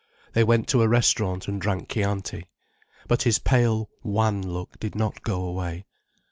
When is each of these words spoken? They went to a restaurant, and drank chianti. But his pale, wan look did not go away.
They 0.33 0.43
went 0.43 0.67
to 0.69 0.81
a 0.81 0.87
restaurant, 0.87 1.47
and 1.47 1.61
drank 1.61 1.87
chianti. 1.87 2.47
But 3.07 3.21
his 3.21 3.37
pale, 3.37 3.87
wan 4.01 4.41
look 4.41 4.79
did 4.79 4.95
not 4.95 5.21
go 5.21 5.43
away. 5.43 5.85